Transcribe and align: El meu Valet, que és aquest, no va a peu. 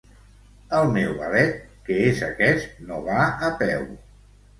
El 0.77 0.87
meu 0.93 1.11
Valet, 1.19 1.59
que 1.89 1.97
és 2.05 2.21
aquest, 2.29 2.81
no 2.87 2.97
va 3.09 3.21
a 3.49 3.53
peu. 3.61 3.85